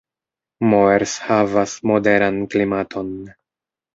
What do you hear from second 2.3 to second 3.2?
klimaton.